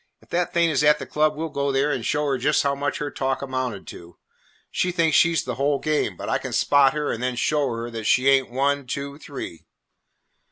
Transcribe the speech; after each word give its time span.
If 0.19 0.29
that 0.29 0.51
thing 0.51 0.71
is 0.71 0.83
at 0.83 0.97
the 0.97 1.05
club, 1.05 1.35
we 1.35 1.43
'll 1.43 1.49
go 1.49 1.71
there 1.71 1.91
and 1.91 2.03
show 2.03 2.25
her 2.25 2.39
just 2.39 2.63
how 2.63 2.73
much 2.73 2.97
her 2.97 3.11
talk 3.11 3.43
amounted 3.43 3.85
to. 3.89 4.17
She 4.71 4.91
thinks 4.91 5.15
she 5.15 5.35
's 5.35 5.43
the 5.43 5.53
whole 5.61 5.77
game, 5.77 6.17
but 6.17 6.27
I 6.27 6.39
can 6.39 6.53
spot 6.53 6.93
her 6.93 7.11
and 7.11 7.21
then 7.21 7.35
show 7.35 7.69
her 7.71 7.91
that 7.91 8.05
she 8.05 8.27
ain't 8.27 8.49
one, 8.49 8.87
two, 8.87 9.19
three." 9.19 9.67